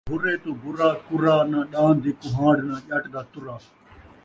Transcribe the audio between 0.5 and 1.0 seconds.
برا